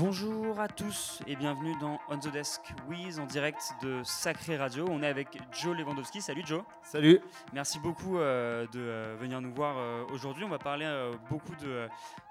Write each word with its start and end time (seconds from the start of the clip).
Bonjour 0.00 0.58
à 0.58 0.66
tous 0.66 1.20
et 1.26 1.36
bienvenue 1.36 1.74
dans 1.78 2.00
On 2.08 2.16
the 2.16 2.32
Desk 2.32 2.62
Wiz 2.88 3.20
en 3.20 3.26
direct 3.26 3.74
de 3.82 4.00
Sacré 4.02 4.56
Radio. 4.56 4.86
On 4.88 5.02
est 5.02 5.06
avec 5.06 5.28
Joe 5.52 5.76
Lewandowski. 5.76 6.22
Salut 6.22 6.42
Joe. 6.46 6.62
Salut. 6.82 7.20
Merci 7.52 7.78
beaucoup 7.80 8.16
euh, 8.16 8.66
de 8.72 8.80
euh, 8.80 9.16
venir 9.20 9.42
nous 9.42 9.52
voir 9.52 9.76
euh, 9.76 10.04
aujourd'hui. 10.10 10.44
On 10.44 10.48
va 10.48 10.58
parler 10.58 10.88
beaucoup 11.28 11.54
de, 11.56 11.86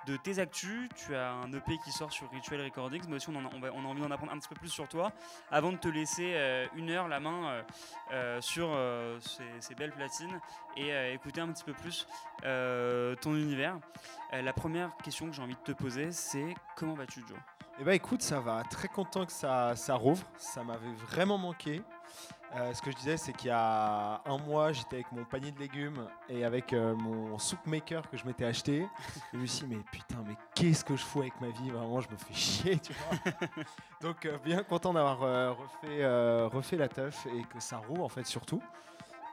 de 0.10 0.18
tes 0.18 0.40
actus. 0.40 0.90
Tu 0.96 1.16
as 1.16 1.32
un 1.32 1.52
EP 1.54 1.78
qui 1.84 1.92
sort 1.92 2.12
sur 2.12 2.30
Ritual 2.32 2.62
Recordings, 2.62 3.04
mais 3.08 3.18
aussi 3.18 3.30
on, 3.30 3.36
en 3.36 3.46
a, 3.46 3.72
envie 3.72 4.02
d'en 4.02 4.12
apprendre 4.12 4.34
un 4.34 4.40
petit 4.40 4.50
peu 4.50 4.56
plus 4.56 4.70
sur 4.70 4.88
toi 4.88 5.12
avant 5.52 5.72
de 5.72 5.78
te 5.78 5.88
laisser 5.88 6.34
euh, 6.34 6.66
une 6.76 6.90
heure 6.90 7.08
la 7.08 7.20
main 7.20 7.50
euh, 7.50 7.62
euh, 8.12 8.42
sur 8.42 8.76
ces, 9.60 9.76
belles 9.76 9.92
platines 9.92 10.40
et 10.76 11.14
écouter 11.14 11.42
un 11.42 11.52
petit 11.52 11.64
peu 11.64 11.74
plus 11.74 12.08
ton 12.42 13.36
univers. 13.36 13.78
La 14.32 14.54
première 14.54 14.96
question 14.98 15.28
que 15.28 15.34
j'ai 15.34 15.42
envie 15.42 15.56
de 15.56 15.60
te 15.60 15.72
poser, 15.72 16.12
c'est 16.12 16.54
comment 16.76 16.96
vas-tu 16.96 17.22
Joe? 17.28 17.38
Eh 17.80 17.84
ben 17.84 17.94
écoute, 17.94 18.22
ça 18.22 18.42
va. 18.42 18.64
Très 18.64 18.90
content 18.90 19.26
que 19.26 19.32
ça, 19.32 19.76
ça 19.76 19.96
rouvre. 19.96 20.26
Ça 20.38 20.64
m'avait 20.64 20.92
vraiment 21.08 21.38
manqué. 21.38 21.82
Euh, 22.56 22.74
ce 22.74 22.82
que 22.82 22.90
je 22.90 22.96
disais, 22.96 23.18
c'est 23.18 23.32
qu'il 23.32 23.50
y 23.50 23.54
a 23.54 24.22
un 24.26 24.38
mois, 24.40 24.72
j'étais 24.74 24.98
avec 24.98 25.12
mon 25.12 25.24
panier 25.24 25.52
de 25.52 25.60
légumes 25.60 26.08
et 26.28 26.44
avec 26.44 26.74
euh, 26.74 26.96
mon 26.96 27.38
soup 27.38 27.60
maker 27.68 28.10
que 28.10 28.18
je 28.18 28.26
m'étais 28.26 28.46
acheté. 28.46 28.80
Et 28.80 28.88
je 29.34 29.38
me 29.38 29.46
suis 29.46 29.68
dit, 29.68 29.76
mais 29.76 29.84
putain, 29.92 30.18
mais 30.28 30.36
qu'est-ce 30.56 30.84
que 30.84 30.96
je 30.96 31.04
fous 31.04 31.20
avec 31.22 31.40
ma 31.40 31.50
vie? 31.50 31.70
Vraiment, 31.70 32.02
je 32.02 32.10
me 32.10 32.18
fais 32.18 32.34
chier, 32.34 32.80
tu 32.80 32.94
vois. 32.94 33.34
Donc, 34.02 34.26
euh, 34.26 34.38
bien 34.44 34.64
content 34.64 34.94
d'avoir 34.94 35.20
refait, 35.58 36.06
refait 36.48 36.78
la 36.78 36.88
teuf 36.88 37.28
et 37.28 37.44
que 37.44 37.60
ça 37.60 37.78
roule, 37.78 38.02
en 38.02 38.10
fait, 38.10 38.26
surtout. 38.26 38.62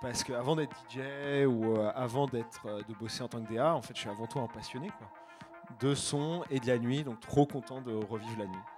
Parce 0.02 0.22
qu'avant 0.22 0.54
d'être 0.54 0.76
DJ 0.90 1.46
ou 1.46 1.74
avant 1.94 2.26
d'être 2.26 2.84
de 2.86 2.94
bosser 2.94 3.22
en 3.22 3.28
tant 3.28 3.40
que 3.40 3.52
DA, 3.52 3.74
en 3.74 3.80
fait, 3.80 3.94
je 3.94 4.00
suis 4.00 4.10
avant 4.10 4.26
tout 4.26 4.38
un 4.38 4.46
passionné, 4.46 4.88
quoi. 4.98 5.08
De 5.80 5.94
son 5.94 6.44
et 6.50 6.60
de 6.60 6.66
la 6.66 6.78
nuit, 6.78 7.02
donc 7.02 7.20
trop 7.20 7.46
content 7.46 7.80
de 7.80 7.94
revivre 7.94 8.38
la 8.38 8.46
nuit. 8.46 8.75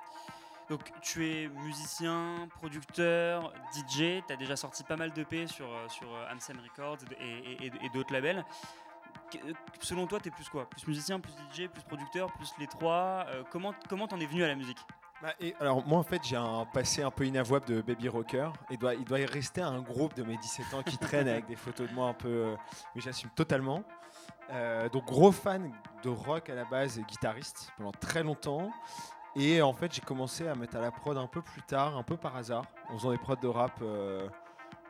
Donc 0.69 0.91
tu 1.00 1.27
es 1.27 1.48
musicien, 1.48 2.47
producteur, 2.56 3.52
DJ, 3.72 4.22
tu 4.27 4.33
as 4.33 4.36
déjà 4.36 4.55
sorti 4.56 4.84
pas 4.84 4.97
mal 4.97 5.12
d'EP 5.12 5.47
sur, 5.47 5.66
euh, 5.66 5.88
sur 5.88 6.12
euh, 6.14 6.27
Ansem 6.34 6.58
Records 6.60 6.98
et, 7.20 7.25
et- 7.25 7.66
et- 7.66 7.72
et 7.86 7.88
d'autres 7.91 8.12
labels. 8.12 8.44
Euh, 9.34 9.52
Selon 9.80 10.06
toi, 10.06 10.20
tu 10.20 10.28
es 10.28 10.30
plus 10.30 10.48
quoi? 10.48 10.69
Plus 10.69 10.86
musicien, 10.86 11.20
plus 11.20 11.33
DJ, 11.33 11.69
plus 11.69 11.83
producteur, 11.83 12.33
plus 12.34 12.52
les 12.58 12.66
trois 12.66 13.25
Euh, 13.28 13.42
Comment 13.50 13.72
comment 13.88 14.06
t'en 14.08 14.19
es 14.20 14.27
venu 14.27 14.42
à 14.44 14.48
la 14.48 14.55
musique? 14.55 14.78
Bah, 15.22 15.34
et 15.41 15.52
alors 15.58 15.84
moi 15.84 15.98
en 15.98 16.05
fait 16.05 16.22
j'ai 16.22 16.36
un 16.36 16.64
passé 16.66 17.03
un 17.03 17.10
peu 17.10 17.27
inavouable 17.27 17.66
de 17.66 17.80
baby 17.82 18.08
rocker. 18.08 18.50
Et 18.70 18.77
doit, 18.77 18.94
il 18.94 19.05
doit 19.05 19.19
y 19.20 19.27
rester 19.27 19.60
un 19.62 19.80
groupe 19.80 20.14
de 20.14 20.22
mes 20.22 20.36
17 20.36 20.75
ans 20.75 20.82
qui 20.82 20.97
traîne 20.98 21.28
avec 21.28 21.47
des 21.47 21.56
photos 21.56 21.88
de 21.88 21.94
moi 21.94 22.08
un 22.08 22.14
peu 22.14 22.28
euh, 22.28 22.56
mais 22.94 23.00
j'assume 23.00 23.30
totalement. 23.30 23.82
Euh, 24.50 24.88
donc 24.91 25.05
gros 25.06 25.32
fan 25.32 25.72
de 26.03 26.08
rock 26.08 26.48
à 26.50 26.55
la 26.55 26.64
base 26.64 26.98
et 26.98 27.03
guitariste 27.03 27.70
pendant 27.77 27.91
très 27.92 28.22
longtemps 28.22 28.70
et 29.39 29.62
en 29.62 29.72
fait 29.72 29.94
j'ai 29.94 30.00
commencé 30.03 30.47
à 30.48 30.55
mettre 30.55 30.77
à 30.77 30.81
la 30.81 30.91
prod 30.91 31.17
un 31.17 31.27
peu 31.27 31.41
plus 31.42 31.62
tard, 31.62 31.97
un 31.97 32.03
peu 32.03 32.17
par 32.17 32.36
hasard, 32.36 32.64
en 32.91 32.98
faisant 32.98 33.11
des 33.12 33.19
prods 33.19 33.36
de 33.36 33.48
rap. 33.48 33.72
euh, 33.83 34.28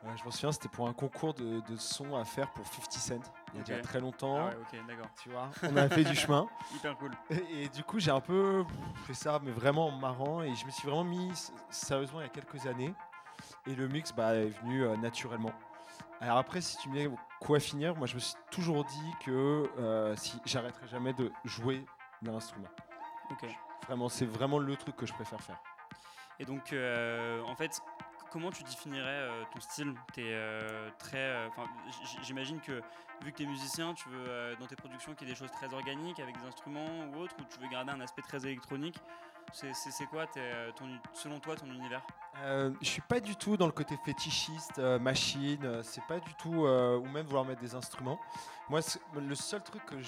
euh, 0.04 0.16
je 0.16 0.24
m'en 0.24 0.30
souviens 0.30 0.52
c'était 0.52 0.68
pour 0.68 0.88
un 0.88 0.92
concours 0.92 1.34
de, 1.34 1.60
de 1.68 1.76
son 1.76 2.16
à 2.16 2.24
faire 2.24 2.50
pour 2.52 2.64
50 2.66 2.92
Cent 2.92 3.14
il 3.52 3.58
y 3.58 3.60
a 3.60 3.64
déjà 3.64 3.80
très 3.80 4.00
longtemps. 4.00 4.36
Ah 4.38 4.46
ouais, 4.46 4.56
ok, 4.60 4.86
d'accord. 4.86 5.08
Tu 5.20 5.28
vois, 5.30 5.48
on 5.62 5.76
a 5.76 5.88
fait 5.88 6.04
du 6.04 6.14
chemin. 6.14 6.46
Hyper 6.74 6.96
cool. 6.98 7.10
Et, 7.30 7.64
et 7.64 7.68
du 7.70 7.82
coup, 7.82 7.98
j'ai 7.98 8.10
un 8.10 8.20
peu 8.20 8.62
fait 9.06 9.14
ça, 9.14 9.40
mais 9.42 9.50
vraiment 9.50 9.90
marrant. 9.90 10.42
Et 10.42 10.54
je 10.54 10.66
me 10.66 10.70
suis 10.70 10.86
vraiment 10.86 11.02
mis 11.02 11.32
sérieusement 11.70 12.20
il 12.20 12.24
y 12.24 12.26
a 12.26 12.28
quelques 12.28 12.66
années. 12.66 12.94
Et 13.66 13.74
le 13.74 13.88
mix 13.88 14.12
bah, 14.12 14.34
est 14.34 14.50
venu 14.62 14.84
euh, 14.84 14.96
naturellement. 14.98 15.50
Alors 16.20 16.36
après, 16.36 16.60
si 16.60 16.76
tu 16.76 16.88
me 16.90 16.94
dis 16.98 17.08
quoi 17.40 17.58
finir, 17.58 17.96
moi 17.96 18.06
je 18.06 18.16
me 18.16 18.20
suis 18.20 18.34
toujours 18.50 18.84
dit 18.84 19.12
que 19.24 19.68
euh, 19.78 20.14
si 20.16 20.38
j'arrêterai 20.44 20.86
jamais 20.88 21.12
de 21.14 21.32
jouer 21.44 21.84
d'un 22.22 22.34
instrument. 22.34 22.68
Ok. 23.30 23.46
Vraiment, 23.88 24.10
c'est 24.10 24.26
vraiment 24.26 24.58
le 24.58 24.76
truc 24.76 24.96
que 24.96 25.06
je 25.06 25.14
préfère 25.14 25.40
faire. 25.40 25.58
Et 26.38 26.44
donc, 26.44 26.72
euh, 26.72 27.42
en 27.44 27.56
fait, 27.56 27.80
comment 28.30 28.50
tu 28.50 28.62
définirais 28.62 29.08
euh, 29.08 29.42
ton 29.52 29.60
style? 29.60 29.94
T'es 30.12 30.24
euh, 30.26 30.90
très. 30.98 31.48
j'imagine 32.22 32.60
que 32.60 32.82
vu 33.24 33.32
que 33.32 33.38
tu 33.38 33.42
es 33.44 33.46
musicien, 33.46 33.94
tu 33.94 34.08
veux 34.10 34.54
dans 34.60 34.66
tes 34.66 34.76
productions 34.76 35.14
qu'il 35.14 35.26
y 35.26 35.30
ait 35.30 35.34
des 35.34 35.38
choses 35.38 35.50
très 35.50 35.72
organiques 35.72 36.20
avec 36.20 36.38
des 36.38 36.46
instruments 36.46 37.08
ou 37.12 37.20
autre, 37.20 37.34
ou 37.40 37.44
tu 37.44 37.58
veux 37.60 37.68
garder 37.68 37.90
un 37.90 38.00
aspect 38.00 38.22
très 38.22 38.44
électronique. 38.44 39.00
C'est 39.52 40.06
quoi, 40.06 40.26
euh, 40.36 40.70
ton, 40.72 40.86
selon 41.14 41.40
toi, 41.40 41.56
ton 41.56 41.66
univers? 41.66 42.02
Euh, 42.42 42.72
je 42.80 42.86
suis 42.86 43.00
pas 43.02 43.18
du 43.20 43.34
tout 43.34 43.56
dans 43.56 43.66
le 43.66 43.72
côté 43.72 43.96
fétichiste, 44.04 44.78
euh, 44.78 44.98
machine, 44.98 45.64
euh, 45.64 45.82
c'est 45.82 46.04
pas 46.06 46.20
du 46.20 46.32
tout, 46.34 46.66
euh, 46.66 46.96
ou 46.98 47.06
même 47.08 47.26
vouloir 47.26 47.44
mettre 47.44 47.60
des 47.60 47.74
instruments. 47.74 48.20
Moi, 48.68 48.80
le 49.14 49.34
seul 49.34 49.62
truc 49.62 49.84
que 49.86 50.00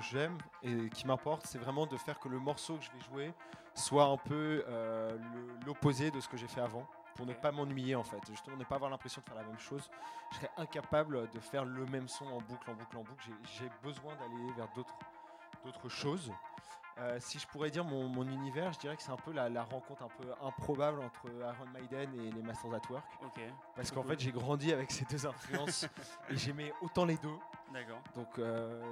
j'aime 0.00 0.38
et 0.62 0.88
qui 0.90 1.06
m'importe, 1.06 1.46
c'est 1.46 1.58
vraiment 1.58 1.86
de 1.86 1.96
faire 1.96 2.18
que 2.20 2.28
le 2.28 2.38
morceau 2.38 2.76
que 2.76 2.84
je 2.84 2.90
vais 2.92 3.00
jouer 3.10 3.34
soit 3.74 4.04
un 4.04 4.18
peu 4.18 4.64
l'opposé 5.66 6.10
de 6.10 6.20
ce 6.20 6.28
que 6.28 6.36
j'ai 6.36 6.46
fait 6.46 6.60
avant, 6.60 6.86
pour 7.14 7.26
ne 7.26 7.32
pas 7.32 7.50
m'ennuyer 7.52 7.94
en 7.96 8.04
fait, 8.04 8.20
justement 8.30 8.56
ne 8.56 8.64
pas 8.64 8.74
avoir 8.76 8.90
l'impression 8.90 9.22
de 9.22 9.28
faire 9.30 9.40
la 9.40 9.46
même 9.46 9.58
chose. 9.58 9.90
Je 10.30 10.36
serais 10.36 10.50
incapable 10.58 11.28
de 11.30 11.40
faire 11.40 11.64
le 11.64 11.84
même 11.86 12.06
son 12.06 12.26
en 12.26 12.38
boucle, 12.40 12.70
en 12.70 12.74
boucle, 12.74 12.96
en 12.96 13.02
boucle. 13.02 13.24
J'ai- 13.58 13.70
besoin 13.82 14.14
d'aller 14.16 14.52
vers 14.56 14.68
d'autres 14.76 14.94
d'autres 15.64 15.88
choses. 15.88 16.30
Euh, 16.98 17.16
si 17.20 17.38
je 17.38 17.46
pourrais 17.46 17.70
dire 17.70 17.84
mon, 17.84 18.06
mon 18.08 18.24
univers, 18.28 18.72
je 18.72 18.78
dirais 18.78 18.96
que 18.96 19.02
c'est 19.02 19.10
un 19.12 19.16
peu 19.16 19.32
la, 19.32 19.48
la 19.48 19.62
rencontre 19.64 20.02
un 20.02 20.08
peu 20.08 20.30
improbable 20.44 21.00
entre 21.00 21.26
Iron 21.40 21.66
Maiden 21.72 22.12
et 22.20 22.30
les 22.30 22.42
Masters 22.42 22.74
at 22.74 22.80
Work. 22.90 23.04
Parce 23.74 23.90
qu'en 23.90 24.02
cool. 24.02 24.10
fait, 24.10 24.20
j'ai 24.20 24.32
grandi 24.32 24.72
avec 24.72 24.90
ces 24.90 25.04
deux 25.06 25.26
influences 25.26 25.84
et 26.30 26.36
j'aimais 26.36 26.72
autant 26.82 27.04
les 27.06 27.16
deux. 27.16 27.34
d'accord. 27.72 28.00
Donc, 28.14 28.38
euh, 28.38 28.82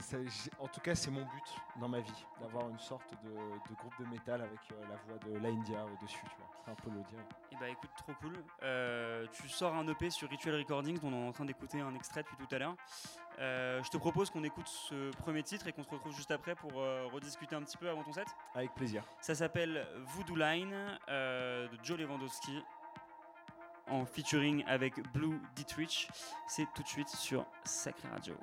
ça- 0.00 0.16
en 0.58 0.66
tout 0.68 0.80
cas, 0.80 0.94
c'est 0.94 1.10
mon 1.10 1.22
but 1.22 1.54
dans 1.80 1.88
ma 1.88 2.00
vie, 2.00 2.26
d'avoir 2.40 2.68
une 2.68 2.78
sorte 2.80 3.10
de, 3.24 3.30
de 3.30 3.74
groupe 3.78 3.94
de 4.00 4.06
métal 4.06 4.40
avec 4.42 4.58
euh, 4.72 4.82
la 4.88 4.96
voix 5.06 5.18
de 5.24 5.38
l'India 5.38 5.84
au-dessus. 5.86 6.18
Tu 6.24 6.36
vois. 6.38 6.46
C'est 6.64 6.70
un 6.72 6.74
peu 6.74 6.90
le 6.90 7.02
dire. 7.04 7.20
Et 7.52 7.56
bah 7.56 7.68
écoute, 7.68 7.90
trop 7.96 8.12
cool. 8.20 8.34
Tu 9.32 9.48
sors 9.48 9.74
un 9.74 9.86
EP 9.88 10.10
sur 10.10 10.28
Ritual 10.28 10.56
Recordings 10.56 10.98
dont 10.98 11.08
on 11.12 11.24
est 11.24 11.28
en 11.28 11.32
train 11.32 11.44
d'écouter 11.46 11.80
un 11.80 11.94
extrait 11.94 12.22
depuis 12.22 12.36
tout 12.46 12.54
à 12.54 12.58
l'heure. 12.58 12.74
Je 13.38 13.88
te 13.88 13.96
propose 13.96 14.28
qu'on 14.28 14.44
écoute 14.44 14.68
ce 14.68 15.10
premier 15.16 15.42
titre 15.42 15.66
et 15.68 15.72
qu'on 15.72 15.82
se 15.82 15.88
retrouve 15.90 16.14
juste 16.14 16.30
après 16.30 16.54
pour 16.54 16.72
rediscuter 17.20 17.54
un 17.54 17.62
petit 17.62 17.76
peu 17.76 17.88
avant 17.88 18.02
ton 18.02 18.12
set. 18.12 18.26
Avec 18.54 18.74
plaisir. 18.74 19.04
Ça 19.20 19.34
s'appelle 19.34 19.86
Voodoo 20.14 20.36
Line 20.36 20.98
euh, 21.08 21.68
de 21.68 21.78
Joe 21.82 21.98
Lewandowski 21.98 22.62
en 23.88 24.04
featuring 24.04 24.64
avec 24.66 25.00
Blue 25.12 25.40
Dietrich. 25.54 26.08
C'est 26.48 26.66
tout 26.74 26.82
de 26.82 26.88
suite 26.88 27.08
sur 27.08 27.46
Sacré 27.64 28.08
Radio. 28.08 28.34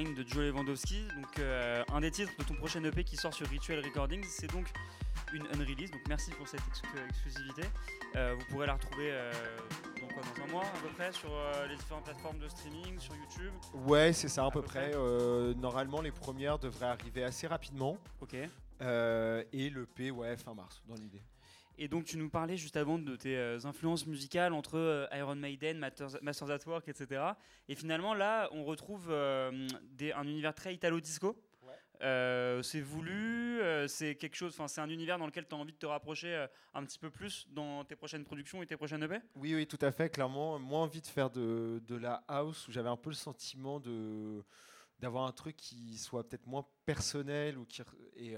De 0.00 0.26
Joe 0.26 0.44
Lewandowski. 0.44 1.04
Donc, 1.14 1.38
euh, 1.38 1.84
un 1.92 2.00
des 2.00 2.10
titres 2.10 2.32
de 2.38 2.44
ton 2.44 2.54
prochain 2.54 2.82
EP 2.84 3.04
qui 3.04 3.16
sort 3.16 3.34
sur 3.34 3.46
Ritual 3.46 3.84
Recordings. 3.84 4.24
C'est 4.26 4.50
donc 4.50 4.66
une 5.34 5.46
unrelease. 5.48 5.90
Donc, 5.90 6.00
merci 6.08 6.30
pour 6.30 6.48
cette 6.48 6.62
exclusivité. 7.06 7.62
Euh, 8.16 8.34
vous 8.38 8.44
pourrez 8.46 8.66
la 8.66 8.74
retrouver 8.74 9.10
euh, 9.12 9.30
dans 10.00 10.42
un 10.42 10.46
mois 10.50 10.64
à 10.64 10.80
peu 10.80 10.88
près 10.96 11.12
sur 11.12 11.30
les 11.68 11.76
différentes 11.76 12.04
plateformes 12.04 12.38
de 12.38 12.48
streaming, 12.48 12.98
sur 12.98 13.14
YouTube? 13.14 13.52
Ouais, 13.74 14.14
c'est 14.14 14.28
ça 14.28 14.46
à, 14.46 14.50
peu, 14.50 14.62
près. 14.62 14.92
normalement, 15.56 16.00
les 16.00 16.12
premières 16.12 16.58
devraient 16.58 16.86
arriver 16.86 17.22
assez 17.22 17.46
rapidement. 17.46 17.98
Ok. 18.22 18.34
et 18.34 19.70
l'EP, 19.70 20.10
ouais, 20.10 20.34
fin 20.38 20.54
mars, 20.54 20.82
dans 20.88 20.94
l'idée. 20.94 21.22
Et 21.82 21.88
donc 21.88 22.04
tu 22.04 22.18
nous 22.18 22.28
parlais 22.28 22.58
juste 22.58 22.76
avant 22.76 22.98
de 22.98 23.16
tes 23.16 23.38
euh, 23.38 23.58
influences 23.64 24.06
musicales 24.06 24.52
entre 24.52 24.76
euh, 24.76 25.06
Iron 25.14 25.34
Maiden, 25.34 25.78
Masters, 25.78 26.50
at 26.50 26.58
Work, 26.66 26.86
etc. 26.88 27.22
Et 27.68 27.74
finalement 27.74 28.12
là, 28.12 28.50
on 28.52 28.64
retrouve 28.64 29.08
euh, 29.08 29.66
un 30.14 30.26
univers 30.28 30.54
très 30.54 30.74
italo-disco. 30.74 31.42
c'est 32.02 32.82
voulu, 32.82 33.62
c'est 33.88 34.14
quelque 34.14 34.36
chose, 34.36 34.52
enfin 34.52 34.68
c'est 34.68 34.82
un 34.82 34.90
univers 34.90 35.18
dans 35.18 35.24
lequel 35.24 35.48
tu 35.48 35.54
as 35.54 35.58
envie 35.58 35.72
de 35.72 35.78
te 35.78 35.86
rapprocher 35.86 36.46
un 36.74 36.84
petit 36.84 36.98
peu 36.98 37.08
plus 37.08 37.46
dans 37.50 37.82
tes 37.86 37.96
prochaines 37.96 38.24
productions 38.24 38.62
et 38.62 38.66
tes 38.66 38.76
prochaines 38.76 39.02
EP 39.02 39.16
Oui, 39.36 39.54
oui, 39.54 39.66
tout 39.66 39.78
à 39.80 39.90
fait, 39.90 40.10
clairement. 40.10 40.58
Moi, 40.58 40.80
envie 40.80 41.00
de 41.00 41.06
faire 41.06 41.30
de, 41.30 41.82
de 41.88 41.96
la 41.96 42.22
house 42.28 42.68
où 42.68 42.72
j'avais 42.72 42.90
un 42.90 42.98
peu 42.98 43.08
le 43.08 43.16
sentiment 43.16 43.80
de 43.80 44.44
d'avoir 44.98 45.24
un 45.24 45.32
truc 45.32 45.56
qui 45.56 45.96
soit 45.96 46.28
peut-être 46.28 46.46
moins 46.46 46.66
personnel 46.84 47.56
ou 47.56 47.64
qui, 47.64 47.80
et, 48.16 48.34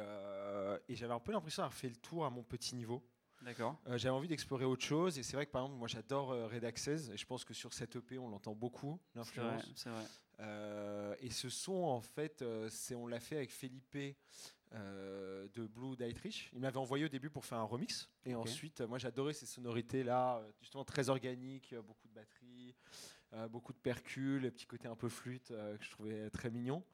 et 0.88 0.94
j'avais 0.94 1.12
un 1.12 1.18
peu 1.18 1.32
l'impression 1.32 1.64
d'avoir 1.64 1.76
fait 1.76 1.88
le 1.88 1.96
tour 1.96 2.24
à 2.24 2.30
mon 2.30 2.44
petit 2.44 2.76
niveau. 2.76 3.02
D'accord. 3.44 3.76
Euh, 3.88 3.98
j'avais 3.98 4.14
envie 4.14 4.28
d'explorer 4.28 4.64
autre 4.64 4.84
chose 4.84 5.18
et 5.18 5.22
c'est 5.22 5.36
vrai 5.36 5.46
que 5.46 5.50
par 5.50 5.62
exemple 5.62 5.78
moi 5.78 5.88
j'adore 5.88 6.30
euh, 6.30 6.46
Red 6.46 6.64
Access 6.64 7.08
et 7.08 7.16
je 7.16 7.26
pense 7.26 7.44
que 7.44 7.54
sur 7.54 7.72
cette 7.72 7.96
EP 7.96 8.18
on 8.18 8.28
l'entend 8.28 8.54
beaucoup 8.54 9.00
l'influence. 9.14 9.70
C'est 9.74 9.90
vrai. 9.90 10.04
Euh, 10.40 11.14
et 11.20 11.30
ce 11.30 11.48
son 11.48 11.74
en 11.74 12.00
fait 12.00 12.44
c'est 12.68 12.94
on 12.94 13.06
l'a 13.06 13.20
fait 13.20 13.36
avec 13.36 13.52
Felipe 13.52 13.96
de 14.72 15.66
Blue 15.66 15.96
Dietrich. 15.96 16.50
Il 16.54 16.60
m'avait 16.60 16.78
envoyé 16.78 17.04
au 17.04 17.08
début 17.08 17.30
pour 17.30 17.44
faire 17.44 17.58
un 17.58 17.64
remix 17.64 18.08
et 18.24 18.34
ensuite 18.34 18.80
moi 18.80 18.98
j'adorais 18.98 19.34
ces 19.34 19.46
sonorités 19.46 20.04
là 20.04 20.42
justement 20.60 20.84
très 20.84 21.08
organiques, 21.08 21.74
beaucoup 21.86 22.08
de 22.08 22.14
batterie, 22.14 22.74
beaucoup 23.50 23.72
de 23.72 23.78
percus, 23.78 24.40
le 24.40 24.50
petit 24.50 24.66
côté 24.66 24.88
un 24.88 24.96
peu 24.96 25.08
flûte 25.08 25.48
que 25.48 25.84
je 25.84 25.90
trouvais 25.90 26.30
très 26.30 26.50
mignon. 26.50 26.84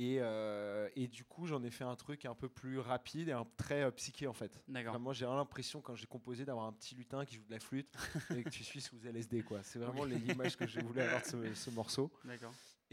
Euh, 0.00 0.88
et, 0.96 1.06
du 1.06 1.24
coup, 1.24 1.46
j'en 1.46 1.62
ai 1.62 1.70
fait 1.70 1.84
un 1.84 1.94
truc 1.96 2.24
un 2.24 2.34
peu 2.34 2.48
plus 2.48 2.78
rapide 2.78 3.28
et 3.28 3.32
un 3.32 3.46
très 3.56 3.82
euh, 3.82 3.90
psyché 3.90 4.26
en 4.26 4.32
fait. 4.32 4.60
D'accord. 4.68 4.98
moi, 4.98 5.12
j'ai 5.12 5.26
l'impression 5.26 5.80
quand 5.80 5.94
j'ai 5.94 6.06
composé 6.06 6.44
d'avoir 6.44 6.66
un 6.66 6.72
petit 6.72 6.94
lutin 6.94 7.24
qui 7.24 7.36
joue 7.36 7.44
de 7.44 7.52
la 7.52 7.60
flûte 7.60 7.94
et 8.36 8.42
que 8.42 8.48
tu 8.48 8.64
suis 8.64 8.80
sous 8.80 8.96
LSD 9.04 9.42
quoi. 9.42 9.62
C'est 9.62 9.78
vraiment 9.78 10.04
l'image 10.04 10.56
que 10.56 10.66
je 10.66 10.80
voulais 10.80 11.02
avoir 11.02 11.22
de 11.22 11.26
ce, 11.26 11.54
ce 11.54 11.70
morceau. 11.70 12.10
D'accord. 12.24 12.52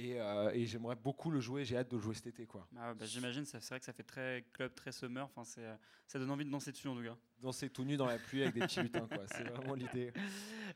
Euh, 0.09 0.51
et, 0.53 0.65
j'aimerais 0.65 0.95
beaucoup 0.95 1.31
le 1.31 1.39
jouer. 1.39 1.65
J'ai 1.65 1.77
hâte 1.77 1.89
de 1.89 1.95
le 1.95 2.01
jouer 2.01 2.15
cet 2.15 2.27
été. 2.27 2.45
Quoi. 2.45 2.67
Ah 2.77 2.93
bah, 2.93 3.05
J'imagine, 3.05 3.45
c'est 3.45 3.63
vrai 3.63 3.79
que 3.79 3.85
ça 3.85 3.93
fait 3.93 4.03
très 4.03 4.45
club, 4.53 4.73
très 4.73 4.91
summer. 4.91 5.29
Enfin, 5.35 5.43
euh, 5.59 5.75
ça 6.07 6.19
donne 6.19 6.31
envie 6.31 6.45
de 6.45 6.49
danser 6.49 6.71
dessus 6.71 6.87
en 6.87 6.95
tout 6.95 7.03
cas. 7.03 7.15
Danser 7.39 7.69
tout 7.69 7.83
nu 7.83 7.97
dans 7.97 8.05
la 8.05 8.17
pluie 8.17 8.41
avec 8.43 8.53
des 8.55 8.61
petits 8.61 8.81
lutins. 8.81 9.07
C'est 9.27 9.43
vraiment 9.43 9.75
l'idée. 9.75 10.11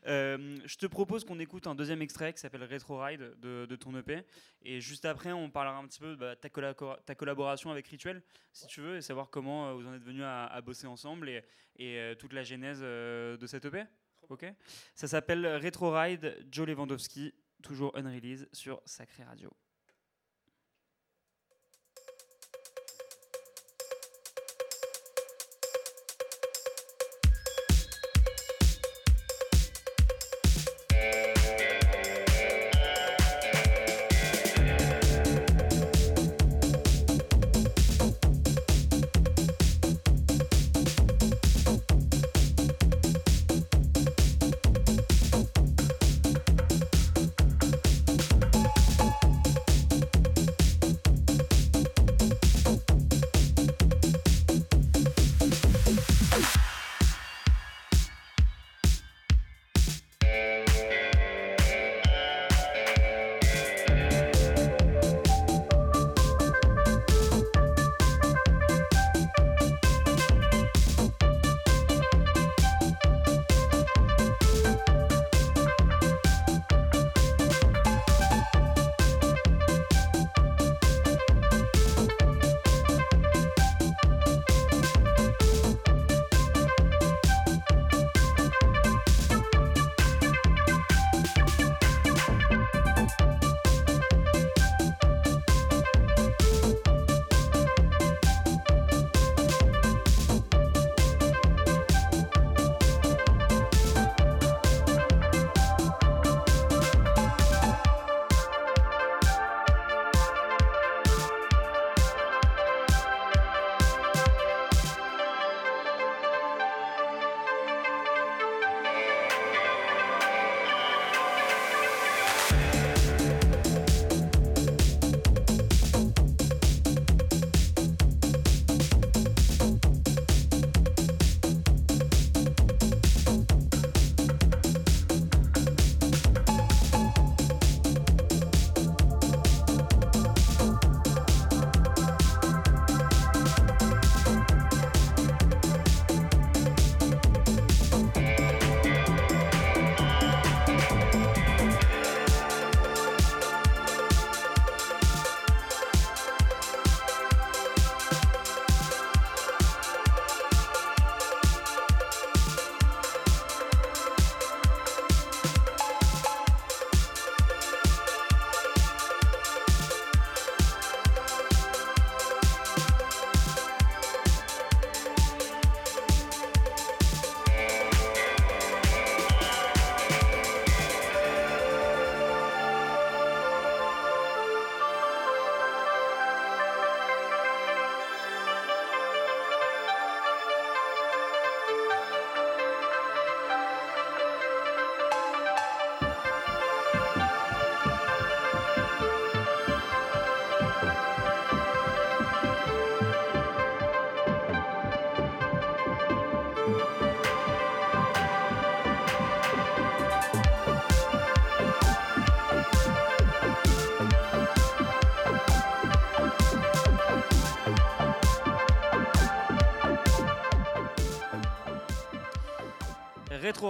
Euh, 0.06 0.58
je 0.66 0.76
te 0.76 0.86
propose 0.86 1.24
qu'on 1.24 1.40
écoute 1.40 1.66
un 1.66 1.74
deuxième 1.74 2.02
extrait 2.02 2.32
qui 2.32 2.38
s'appelle 2.38 2.62
Retro 2.62 3.02
Ride 3.02 3.34
de, 3.40 3.76
ton 3.76 3.96
EP. 3.96 4.24
Et 4.62 4.80
juste 4.80 5.06
après, 5.06 5.32
on 5.32 5.50
parlera 5.50 5.78
un 5.78 5.86
petit 5.86 5.98
peu 5.98 6.10
de 6.10 6.16
bah, 6.16 6.36
ta, 6.36 6.48
ta, 6.50 7.14
collaboration 7.14 7.70
avec 7.70 7.88
Rituel, 7.88 8.22
si 8.52 8.66
tu 8.66 8.82
veux, 8.82 8.98
et 8.98 9.00
savoir 9.00 9.30
comment 9.30 9.74
vous 9.74 9.86
en 9.86 9.94
êtes 9.94 10.04
venus 10.04 10.22
à, 10.24 10.60
bosser 10.60 10.86
ensemble 10.86 11.30
et, 11.30 11.42
et 11.76 12.14
toute 12.18 12.34
la 12.34 12.44
genèse 12.44 12.80
de 12.82 13.46
cet 13.46 13.64
EP. 13.64 13.84
Ok? 14.28 14.44
Ça 14.94 15.08
s'appelle 15.08 15.46
Retro 15.56 15.90
Ride, 15.90 16.46
Joe 16.52 16.68
Lewandowski 16.68 17.32
toujours 17.62 17.96
unrelease 17.96 18.46
sur 18.52 18.80
Sacré 18.84 19.24
Radio. 19.24 19.50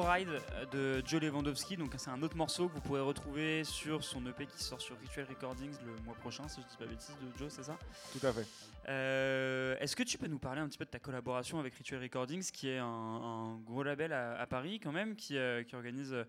Ride 0.03 0.41
de 0.73 1.03
Joe 1.07 1.21
Lewandowski. 1.21 1.77
Donc 1.77 1.95
c'est 1.97 2.11
un 2.11 2.23
autre 2.23 2.37
morceau 2.37 2.69
que 2.69 2.75
vous 2.75 2.81
pourrez 2.81 3.01
retrouver 3.01 3.65
sur 3.65 4.03
son 4.05 4.25
EP 4.27 4.47
qui 4.47 4.63
sort 4.63 4.81
sur 4.81 4.99
Ritual 5.01 5.27
Recordings 5.29 5.75
le 5.85 5.95
mois 6.05 6.15
prochain, 6.17 6.47
si 6.49 6.61
je 6.63 6.67
dis 6.67 6.77
pas 6.77 6.87
bêtise, 6.87 7.15
de 7.21 7.39
Joe, 7.39 7.53
c'est 7.53 7.63
ça? 7.65 7.77
Tout 8.13 8.27
à 8.27 8.33
fait. 8.33 8.47
Euh, 8.89 9.77
Est-ce 9.81 9.97
que 9.97 10.03
tu 10.03 10.19
peux 10.19 10.27
nous 10.29 10.39
parler 10.39 10.61
un 10.61 10.69
petit 10.69 10.79
peu 10.79 10.85
de 10.85 10.91
ta 10.91 10.99
collaboration 10.99 11.59
avec 11.59 11.75
Ritual 11.75 12.01
Recordings, 12.03 12.51
qui 12.51 12.69
est 12.69 12.79
un, 12.79 12.87
un 12.87 13.57
gros 13.61 13.83
label 13.83 14.13
à, 14.13 14.39
à 14.41 14.47
Paris 14.47 14.81
quand 14.81 14.93
même, 14.93 15.17
qui, 15.17 15.37
euh, 15.37 15.63
qui 15.65 15.75
organise 15.75 16.13
euh, 16.13 16.25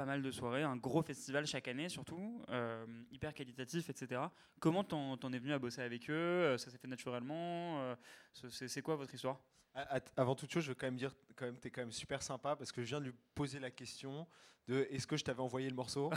pas 0.00 0.06
mal 0.06 0.22
de 0.22 0.30
soirées, 0.30 0.62
un 0.62 0.76
gros 0.76 1.02
festival 1.02 1.46
chaque 1.46 1.68
année 1.68 1.90
surtout, 1.90 2.42
euh, 2.48 2.86
hyper 3.12 3.34
qualitatif, 3.34 3.90
etc. 3.90 4.22
Comment 4.58 4.82
t'en 4.82 5.18
t'en 5.18 5.30
es 5.34 5.38
venu 5.38 5.52
à 5.52 5.58
bosser 5.58 5.82
avec 5.82 6.08
eux? 6.08 6.14
Euh, 6.14 6.56
Ça 6.56 6.70
s'est 6.70 6.78
fait 6.78 6.88
naturellement 6.88 7.80
Euh, 7.80 7.94
c'est- 8.32 8.68
C'est 8.68 8.80
quoi 8.80 8.96
votre 8.96 9.12
histoire? 9.14 9.38
Avant 10.16 10.34
toute 10.34 10.50
chose, 10.50 10.64
je 10.64 10.70
veux 10.70 10.74
quand 10.74 10.86
même 10.86 10.96
dire, 10.96 11.14
quand 11.36 11.44
même, 11.44 11.58
t'es 11.58 11.70
quand 11.70 11.82
même 11.82 11.92
super 11.92 12.22
sympa 12.22 12.56
parce 12.56 12.72
que 12.72 12.82
je 12.82 12.88
viens 12.88 13.00
de 13.00 13.04
lui 13.06 13.14
poser 13.34 13.58
la 13.60 13.70
question 13.70 14.26
de 14.68 14.86
est-ce 14.90 15.06
que 15.06 15.16
je 15.18 15.24
t'avais 15.24 15.40
envoyé 15.42 15.68
le 15.68 15.74
morceau 15.76 16.08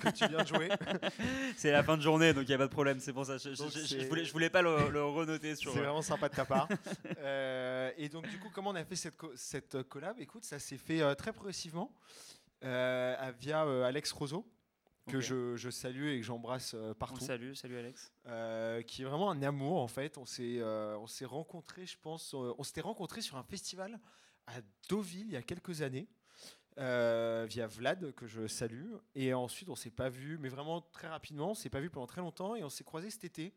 que 0.00 0.08
tu 0.10 0.26
viens 0.28 0.42
de 0.42 0.46
jouer? 0.46 0.68
C'est 1.56 1.72
la 1.72 1.82
fin 1.82 1.96
de 1.96 2.02
journée, 2.02 2.32
donc 2.32 2.44
il 2.44 2.48
n'y 2.48 2.54
a 2.54 2.58
pas 2.58 2.66
de 2.68 2.72
problème, 2.72 3.00
c'est 3.00 3.12
pour 3.12 3.26
ça. 3.26 3.38
Je, 3.38 3.54
je- 3.54 4.08
voulais, 4.08 4.24
je 4.24 4.32
voulais 4.32 4.50
pas 4.50 4.62
le, 4.62 4.88
le 4.90 5.04
renoter 5.04 5.56
sur. 5.56 5.72
C'est 5.72 5.80
vraiment 5.80 6.02
sympa 6.02 6.28
de 6.28 6.34
ta 6.34 6.44
part. 6.44 6.68
Euh, 7.18 7.92
et 7.98 8.08
donc, 8.08 8.26
du 8.26 8.36
coup, 8.38 8.48
comment 8.52 8.70
on 8.70 8.74
a 8.74 8.84
fait 8.84 8.96
cette, 8.96 9.16
co- 9.16 9.30
cette 9.36 9.82
collab? 9.84 10.18
Écoute, 10.18 10.44
ça 10.44 10.58
s'est 10.58 10.76
fait 10.78 11.02
euh, 11.02 11.14
très 11.14 11.32
progressivement 11.32 11.94
via 12.62 13.64
euh, 13.66 13.84
Alex 13.84 14.12
Roseau, 14.12 14.46
que 15.08 15.20
je, 15.20 15.56
je 15.56 15.68
salue 15.70 16.08
et 16.08 16.20
que 16.20 16.24
j'embrasse 16.26 16.74
euh, 16.74 16.90
On 16.90 16.94
partout. 16.94 17.24
salue, 17.24 17.54
salut 17.54 17.76
Alex. 17.78 18.12
euh, 18.26 18.82
qui 18.82 19.02
est 19.02 19.04
vraiment 19.04 19.30
un 19.30 19.42
amour 19.42 19.80
en 19.80 19.88
fait. 19.88 20.16
On 20.18 20.24
s'est 20.26 20.58
euh, 20.60 20.96
on 20.98 21.06
s'est 21.06 21.24
rencontrés, 21.24 21.86
je 21.86 21.98
pense, 22.00 22.34
euh, 22.34 22.54
on 22.58 22.62
s'était 22.62 22.80
rencontrés 22.82 23.20
sur 23.20 23.36
un 23.36 23.42
festival 23.42 23.98
à 24.46 24.54
Deauville 24.88 25.26
il 25.26 25.32
y 25.32 25.36
a 25.36 25.42
quelques 25.42 25.82
années. 25.82 26.08
euh, 26.78 27.44
via 27.46 27.66
Vlad 27.66 28.12
que 28.14 28.26
je 28.26 28.46
salue 28.46 28.92
et 29.14 29.34
ensuite 29.34 29.68
on 29.68 29.74
s'est 29.74 29.90
pas 29.90 30.08
vu 30.08 30.38
mais 30.38 30.48
vraiment 30.48 30.80
très 30.80 31.06
rapidement 31.06 31.50
on 31.50 31.54
s'est 31.54 31.68
pas 31.68 31.80
vu 31.80 31.90
pendant 31.90 32.06
très 32.06 32.22
longtemps 32.22 32.54
et 32.56 32.64
on 32.64 32.70
s'est 32.70 32.82
croisés 32.82 33.10
cet 33.10 33.24
été 33.24 33.52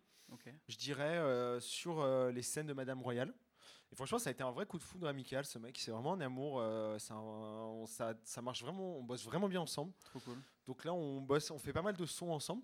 je 0.68 0.76
dirais 0.76 1.16
euh, 1.18 1.62
sur 1.62 2.02
euh, 2.02 2.30
les 2.34 2.42
scènes 2.42 2.68
de 2.68 2.74
Madame 2.74 3.02
Royale 3.02 3.34
et 3.96 3.98
franchement 3.98 4.20
ça 4.20 4.30
a 4.30 4.34
été 4.34 4.44
un 4.44 4.52
vrai 4.52 4.66
coup 4.66 4.78
de 4.78 4.84
foudre 4.84 5.08
amical 5.08 5.46
ce 5.46 5.58
mec 5.58 5.78
c'est 5.78 5.92
vraiment 5.92 6.12
un 6.14 6.20
amour 6.22 6.60
euh, 6.60 6.98
un- 7.10 7.16
on- 7.16 7.86
ça, 7.86 8.14
ça 8.26 8.42
marche 8.42 8.62
vraiment 8.62 8.98
on 8.98 9.04
bosse 9.04 9.24
vraiment 9.24 9.48
bien 9.48 9.62
ensemble 9.62 9.94
Trop 10.04 10.20
cool. 10.20 10.38
donc 10.68 10.84
là 10.84 10.94
on 10.94 11.22
bosse 11.22 11.50
on 11.52 11.58
fait 11.60 11.72
pas 11.74 11.82
mal 11.82 11.96
de 11.96 12.06
sons 12.06 12.32
ensemble. 12.32 12.62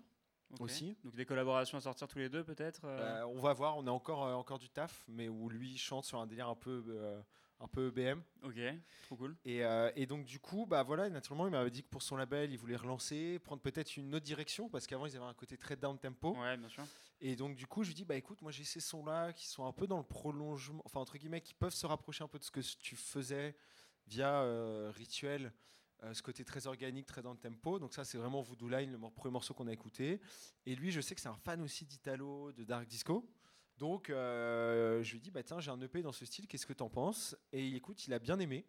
Aussi. 0.60 0.94
Donc 1.02 1.14
des 1.14 1.24
collaborations 1.24 1.78
à 1.78 1.80
sortir 1.80 2.06
tous 2.06 2.18
les 2.18 2.28
deux 2.28 2.44
peut-être 2.44 2.82
euh, 2.84 3.22
Euh, 3.22 3.26
on 3.28 3.40
va 3.40 3.54
voir, 3.54 3.78
on 3.78 3.86
a 3.86 3.90
encore, 3.90 4.26
euh, 4.26 4.34
encore 4.34 4.58
du 4.58 4.68
taf, 4.68 5.02
mais 5.08 5.26
où 5.30 5.48
lui 5.48 5.78
chante 5.78 6.04
sur 6.04 6.18
un 6.20 6.26
délire 6.26 6.46
un 6.50 6.54
peu, 6.54 6.84
euh, 6.88 7.22
un 7.58 7.68
peu 7.68 7.90
BM. 7.90 8.20
Ok, 8.42 8.58
trop 9.06 9.16
cool. 9.16 9.34
Et, 9.46 9.62
et 9.96 10.04
donc 10.04 10.26
du 10.26 10.38
coup, 10.40 10.66
bah 10.66 10.82
voilà, 10.82 11.08
naturellement, 11.08 11.46
il 11.46 11.52
m'avait 11.52 11.70
dit 11.70 11.82
que 11.82 11.88
pour 11.88 12.02
son 12.02 12.16
label, 12.16 12.52
il 12.52 12.58
voulait 12.58 12.76
relancer, 12.76 13.38
prendre 13.38 13.62
peut-être 13.62 13.96
une 13.96 14.14
autre 14.14 14.26
direction, 14.26 14.68
parce 14.68 14.86
qu'avant 14.86 15.06
ils 15.06 15.16
avaient 15.16 15.24
un 15.24 15.32
côté 15.32 15.56
très 15.56 15.74
down 15.74 15.96
tempo. 15.98 16.36
Ouais, 16.36 16.54
bien 16.58 16.68
sûr. 16.68 16.84
Et 17.24 17.36
donc 17.36 17.54
du 17.54 17.68
coup, 17.68 17.84
je 17.84 17.88
lui 17.88 17.94
dis, 17.94 18.04
bah 18.04 18.16
écoute, 18.16 18.42
moi 18.42 18.50
j'ai 18.50 18.64
ces 18.64 18.80
sons-là 18.80 19.32
qui 19.32 19.46
sont 19.46 19.64
un 19.64 19.72
peu 19.72 19.86
dans 19.86 19.98
le 19.98 20.02
prolongement, 20.02 20.82
enfin 20.84 20.98
entre 20.98 21.16
guillemets, 21.16 21.40
qui 21.40 21.54
peuvent 21.54 21.72
se 21.72 21.86
rapprocher 21.86 22.24
un 22.24 22.28
peu 22.28 22.38
de 22.40 22.44
ce 22.44 22.50
que 22.50 22.60
tu 22.80 22.96
faisais 22.96 23.54
via 24.08 24.42
euh, 24.42 24.90
Rituel. 24.94 25.52
euh, 26.02 26.12
ce 26.14 26.22
côté 26.22 26.44
très 26.44 26.66
organique, 26.66 27.06
très 27.06 27.22
dans 27.22 27.30
le 27.32 27.38
tempo. 27.38 27.78
Donc 27.78 27.94
ça, 27.94 28.04
c'est 28.04 28.18
vraiment 28.18 28.42
Voodoo 28.42 28.68
Line, 28.68 28.90
le 28.90 28.98
premier 29.10 29.32
morceau 29.32 29.54
qu'on 29.54 29.68
a 29.68 29.72
écouté. 29.72 30.20
Et 30.66 30.74
lui, 30.74 30.90
je 30.90 31.00
sais 31.00 31.14
que 31.14 31.20
c'est 31.20 31.28
un 31.28 31.36
fan 31.36 31.60
aussi 31.62 31.84
d'Italo, 31.84 32.50
de 32.52 32.64
Dark 32.64 32.86
Disco. 32.88 33.24
Donc 33.78 34.10
euh, 34.10 35.00
je 35.04 35.12
lui 35.12 35.20
dis, 35.20 35.30
bah 35.30 35.44
tiens, 35.44 35.60
j'ai 35.60 35.70
un 35.70 35.80
EP 35.80 36.02
dans 36.02 36.12
ce 36.12 36.24
style, 36.26 36.48
qu'est-ce 36.48 36.66
que 36.66 36.72
t'en 36.72 36.90
penses? 36.90 37.36
Et 37.52 37.66
il 37.66 37.76
écoute, 37.76 38.04
il 38.06 38.12
a 38.14 38.18
bien 38.18 38.38
aimé. 38.40 38.66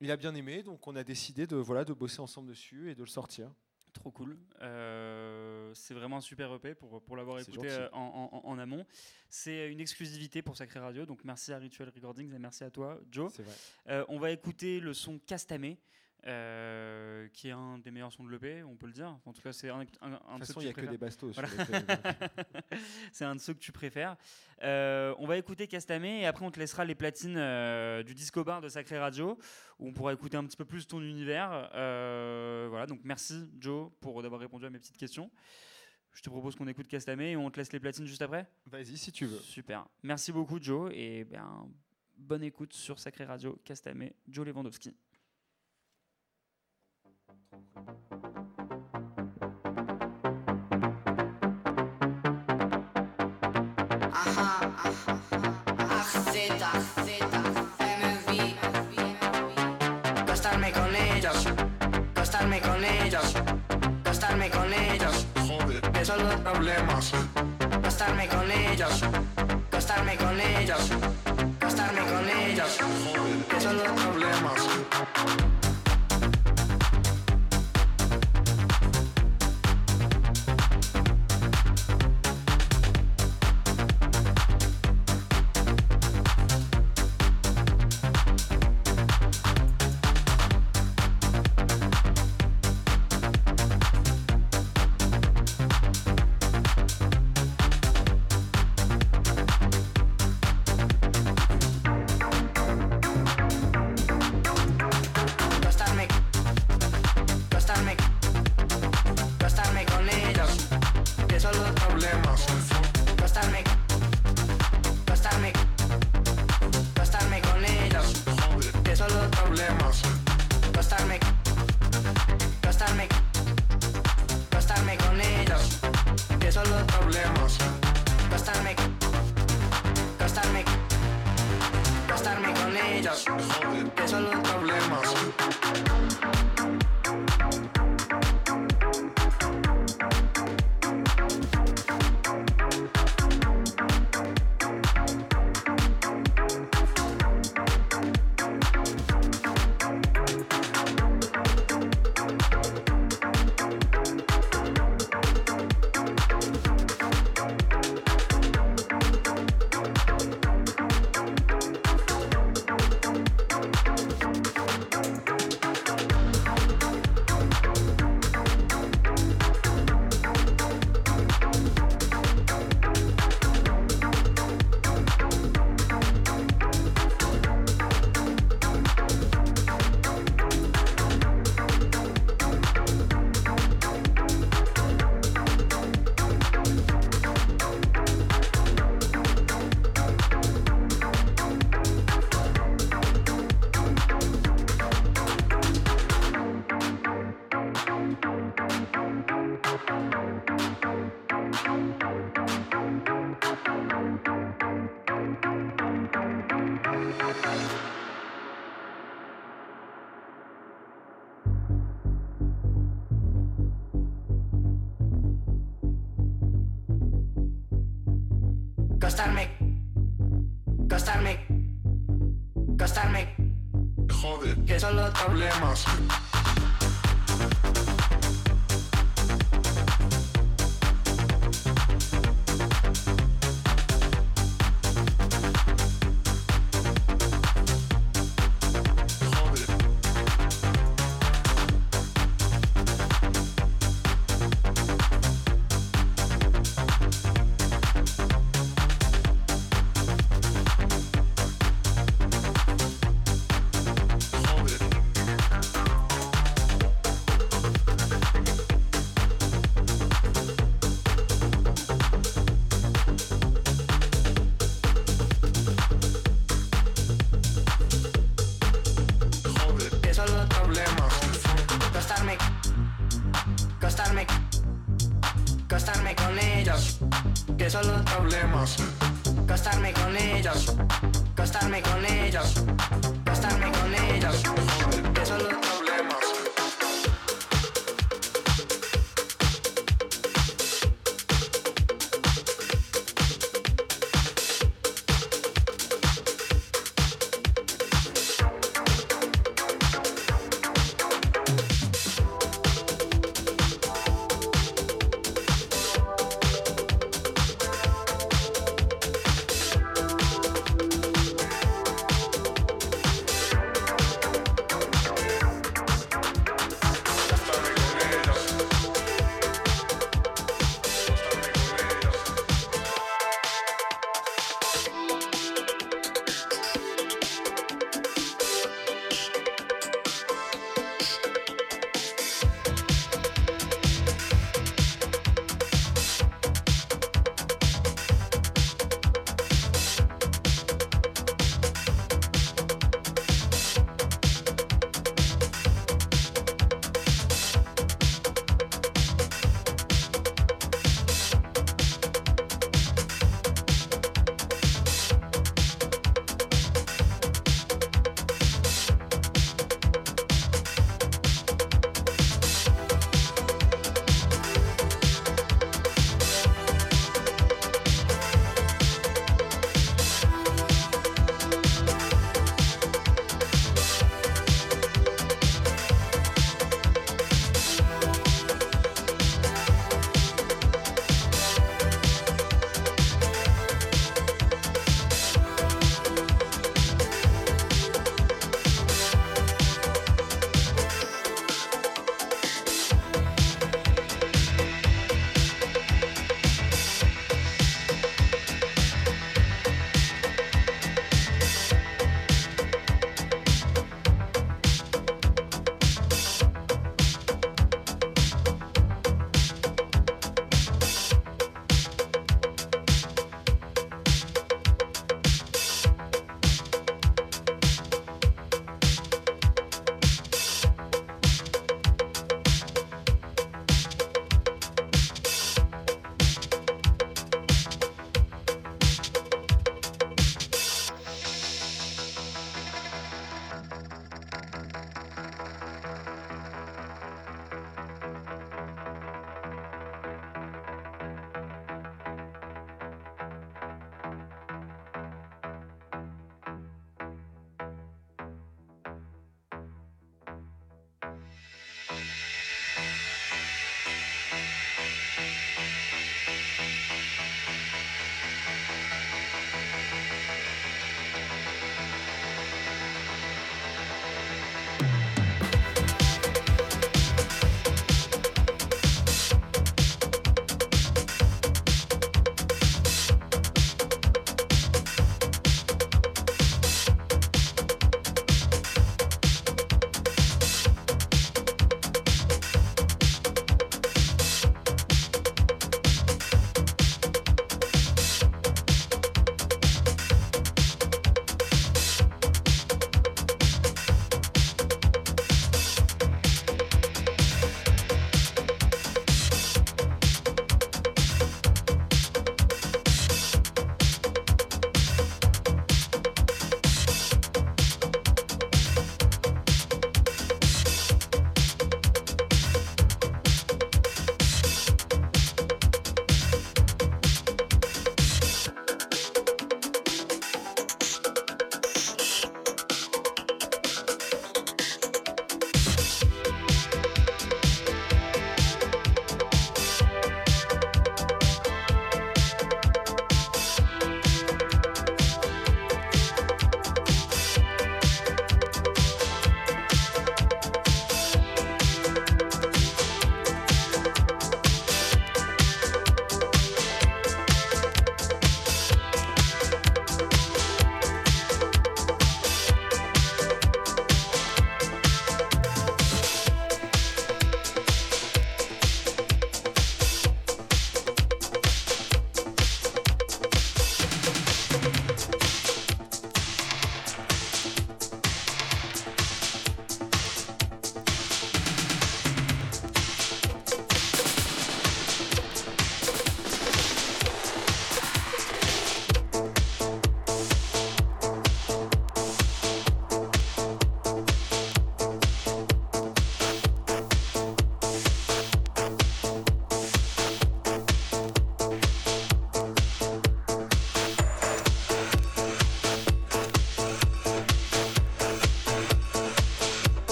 Il 0.00 0.10
a 0.10 0.16
bien 0.16 0.34
aimé, 0.34 0.62
donc 0.64 0.86
on 0.86 0.96
a 0.96 1.04
décidé 1.04 1.46
de, 1.46 1.56
voilà, 1.56 1.84
de 1.84 1.92
bosser 1.92 2.20
ensemble 2.20 2.48
dessus 2.48 2.90
et 2.90 2.94
de 2.96 3.00
le 3.02 3.08
sortir. 3.08 3.52
Trop 4.00 4.10
cool. 4.10 4.36
Euh, 4.62 5.72
c'est 5.74 5.94
vraiment 5.94 6.18
un 6.18 6.20
super 6.20 6.52
EP 6.54 6.74
pour, 6.74 7.02
pour 7.02 7.16
l'avoir 7.16 7.38
écouté 7.40 7.68
euh, 7.70 7.88
en, 7.92 8.30
en- 8.32 8.48
en 8.48 8.58
amont. 8.58 8.84
C'est 9.28 9.70
une 9.70 9.80
exclusivité 9.80 10.40
pour 10.42 10.56
Sacré 10.56 10.78
Radio, 10.80 11.04
donc 11.06 11.24
merci 11.24 11.52
à 11.52 11.58
Ritual 11.58 11.88
Recordings 11.94 12.32
et 12.34 12.38
merci 12.38 12.64
à 12.64 12.70
toi, 12.70 13.00
Joe. 13.10 13.32
Vrai. 13.40 13.52
Euh, 13.88 14.04
on 14.08 14.18
va 14.18 14.30
écouter 14.30 14.80
le 14.80 14.94
son 14.94 15.18
Castamé, 15.18 15.78
euh, 16.26 17.28
qui 17.28 17.48
est 17.48 17.52
un 17.52 17.78
des 17.78 17.90
meilleurs 17.90 18.12
sons 18.12 18.24
de 18.24 18.30
l'EP, 18.30 18.62
on 18.64 18.76
peut 18.76 18.86
le 18.86 18.92
dire. 18.92 19.18
En 19.24 19.32
tout 19.32 19.40
cas, 19.40 19.52
c'est 19.52 19.70
un, 19.70 19.80
un, 20.00 20.12
un 20.28 20.38
De 20.38 20.44
toute 20.44 20.46
façon, 20.46 20.60
que 20.60 20.64
il 20.64 20.66
n'y 20.68 20.72
tu 20.74 20.80
a 20.80 20.82
que 20.82 20.86
préfères. 20.86 20.90
des 20.90 20.98
bastos. 20.98 21.34
Voilà. 21.34 21.48
c'est 23.12 23.24
un 23.24 23.36
de 23.36 23.40
ceux 23.40 23.54
que 23.54 23.58
tu 23.60 23.72
préfères. 23.72 24.16
Euh, 24.62 25.14
on 25.18 25.26
va 25.26 25.36
écouter 25.38 25.66
Castamé 25.68 26.20
et 26.22 26.26
après 26.26 26.44
on 26.44 26.50
te 26.50 26.58
laissera 26.58 26.84
les 26.84 26.94
platines 26.96 27.36
euh, 27.36 28.02
du 28.02 28.14
disco 28.14 28.42
bar 28.42 28.60
de 28.60 28.68
Sacré 28.68 28.98
Radio 28.98 29.38
où 29.78 29.86
on 29.88 29.92
pourra 29.92 30.12
écouter 30.12 30.36
un 30.36 30.44
petit 30.44 30.56
peu 30.56 30.64
plus 30.64 30.86
ton 30.88 31.00
univers. 31.00 31.70
Euh, 31.74 32.66
voilà, 32.68 32.86
donc 32.86 33.00
merci 33.04 33.48
Joe 33.60 33.90
pour 34.00 34.20
d'avoir 34.22 34.40
répondu 34.40 34.66
à 34.66 34.70
mes 34.70 34.78
petites 34.78 34.96
questions. 34.96 35.30
Je 36.12 36.22
te 36.22 36.30
propose 36.30 36.56
qu'on 36.56 36.66
écoute 36.66 36.88
Castamé 36.88 37.32
et 37.32 37.36
on 37.36 37.48
te 37.50 37.58
laisse 37.58 37.72
les 37.72 37.78
platines 37.78 38.06
juste 38.06 38.22
après. 38.22 38.46
Vas-y, 38.66 38.96
si 38.96 39.12
tu 39.12 39.26
veux. 39.26 39.38
Super. 39.38 39.86
Merci 40.02 40.32
beaucoup 40.32 40.58
Joe 40.60 40.90
et 40.92 41.24
bien 41.24 41.68
bonne 42.16 42.42
écoute 42.42 42.72
sur 42.72 42.98
Sacré 42.98 43.24
Radio 43.24 43.56
Castamé, 43.64 44.12
Joe 44.28 44.44
Lewandowski. 44.46 44.96
Ajá, 54.12 54.72
AZ, 55.88 56.34
MV. 57.78 58.28
Gastarme 60.26 60.72
con 60.72 60.94
ellos, 60.94 61.48
gastarme 62.14 62.60
con 62.60 62.84
ellos, 62.84 63.34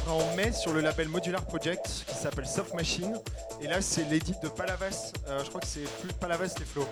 arrivera 0.00 0.14
en 0.14 0.52
sur 0.52 0.72
le 0.72 0.80
label 0.80 1.08
Modular 1.08 1.44
Project 1.44 2.04
qui 2.06 2.14
s'appelle 2.14 2.46
Soft 2.46 2.74
Machine. 2.74 3.14
Et 3.60 3.66
là, 3.66 3.80
c'est 3.80 4.04
l'édit 4.04 4.34
de 4.42 4.48
Palavas. 4.48 5.12
Euh, 5.28 5.40
je 5.44 5.48
crois 5.48 5.60
que 5.60 5.66
c'est 5.66 5.88
plus 6.00 6.12
Palavas 6.14 6.54
et 6.60 6.64
Flo. 6.64 6.86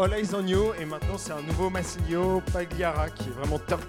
All 0.00 0.14
Eyes 0.14 0.34
on 0.34 0.46
et 0.46 0.86
maintenant 0.86 1.18
c'est 1.18 1.32
un 1.32 1.42
nouveau 1.42 1.68
Massilio 1.68 2.40
Pagliara 2.54 3.10
qui 3.10 3.28
est 3.28 3.32
vraiment 3.32 3.58
top. 3.58 3.82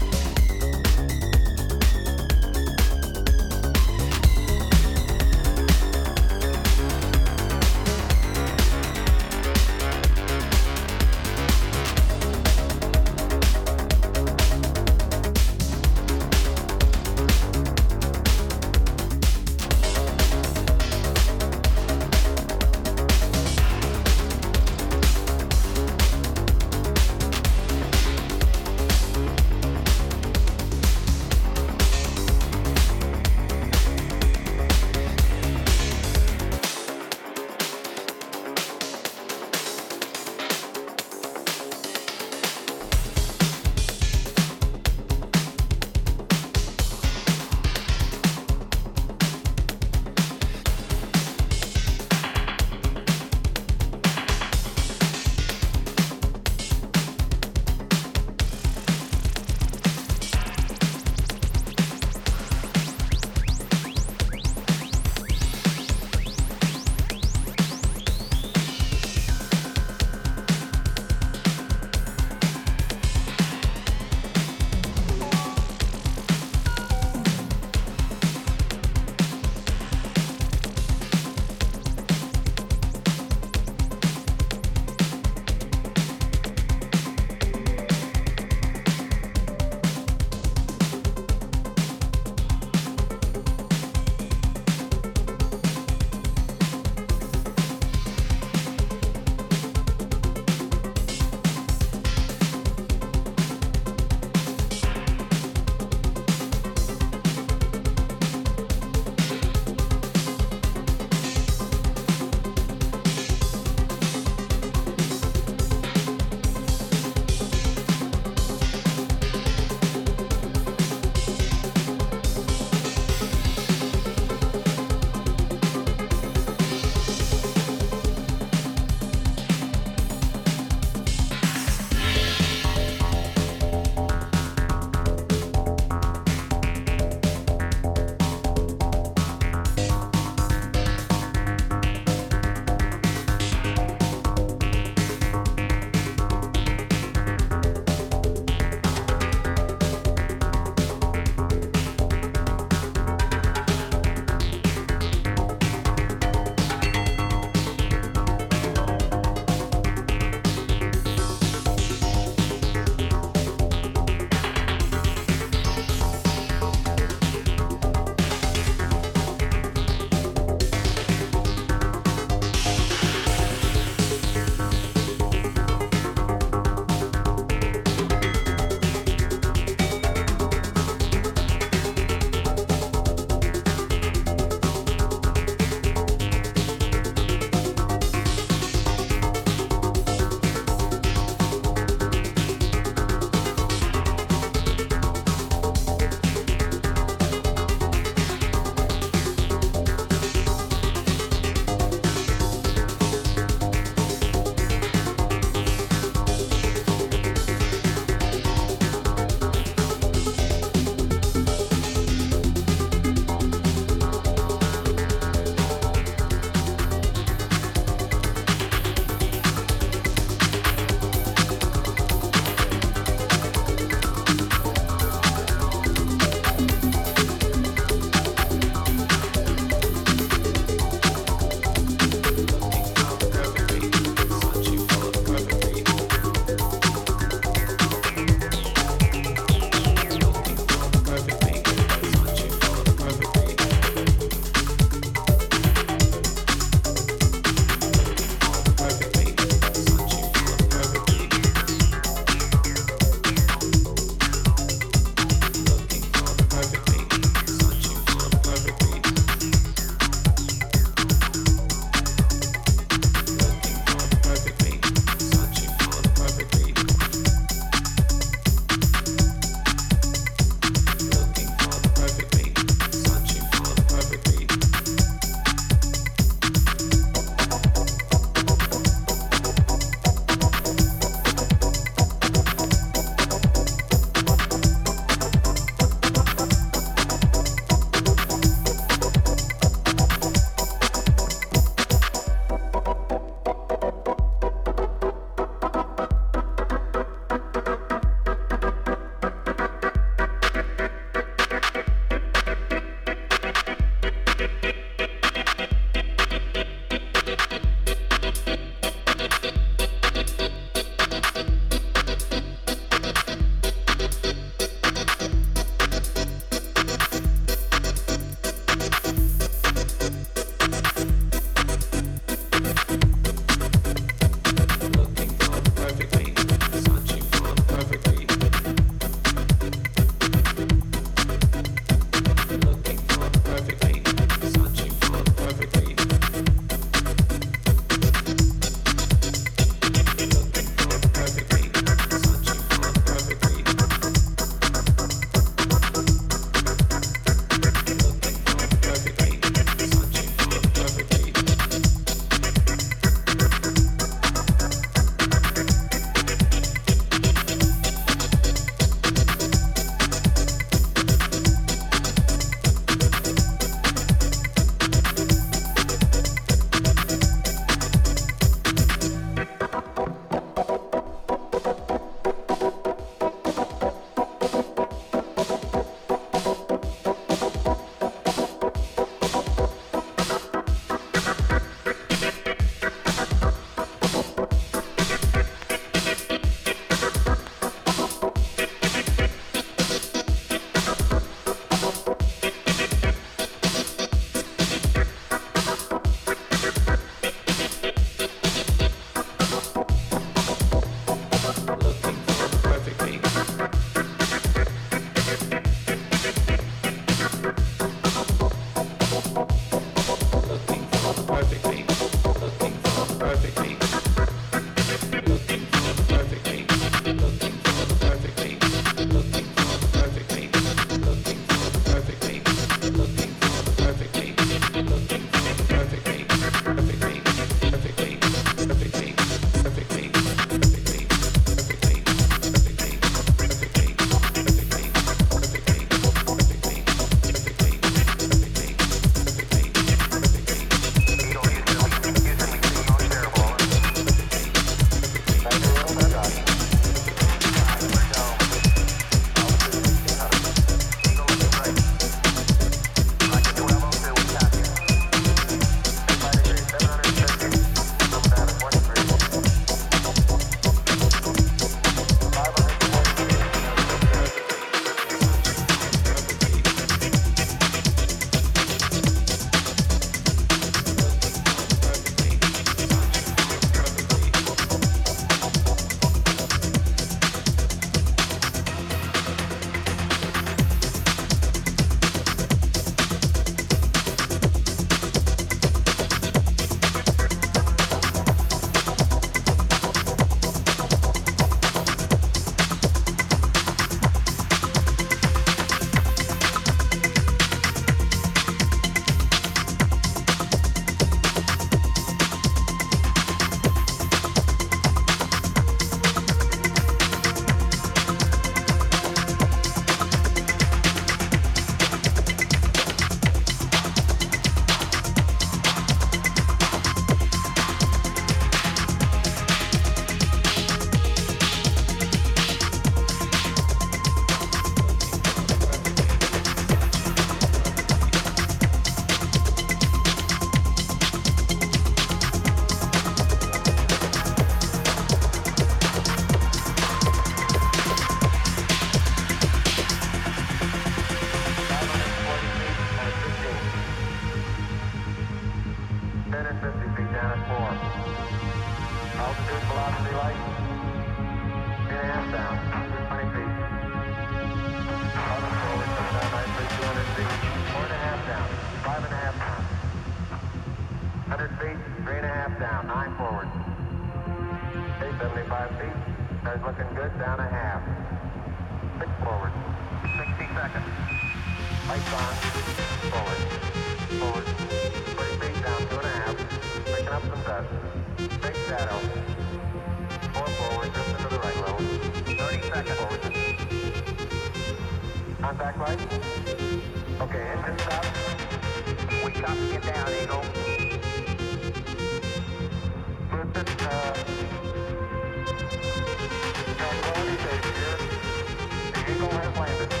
The 599.61 600.00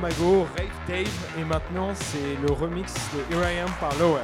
Mago, 0.00 0.46
Rave 0.56 0.70
Dave, 0.86 1.38
et 1.38 1.44
maintenant 1.44 1.90
c'est 1.94 2.36
le 2.46 2.52
remix 2.52 2.94
de 3.12 3.34
Here 3.34 3.52
I 3.52 3.58
Am 3.58 3.70
par 3.80 3.92
Lower. 3.98 4.22